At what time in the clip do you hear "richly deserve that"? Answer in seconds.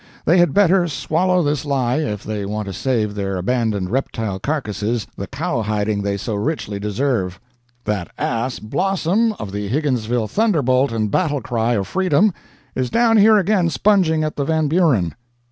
6.33-8.09